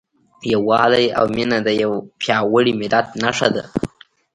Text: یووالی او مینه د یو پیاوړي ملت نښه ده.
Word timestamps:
یووالی 0.53 1.05
او 1.19 1.25
مینه 1.35 1.57
د 1.67 1.69
یو 1.83 1.91
پیاوړي 2.21 2.73
ملت 2.81 3.07
نښه 3.23 3.47
ده. 3.55 3.63